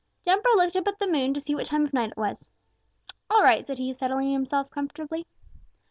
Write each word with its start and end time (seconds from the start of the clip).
Jumper 0.25 0.49
looked 0.55 0.75
up 0.75 0.87
at 0.87 0.97
the 0.97 1.05
moon 1.05 1.31
to 1.35 1.39
see 1.39 1.53
what 1.53 1.67
time 1.67 1.85
of 1.85 1.93
night 1.93 2.09
it 2.13 2.17
was. 2.17 2.49
"All 3.29 3.43
right," 3.43 3.67
said 3.67 3.77
he, 3.77 3.93
settling 3.93 4.31
himself 4.31 4.67
comfortably. 4.71 5.27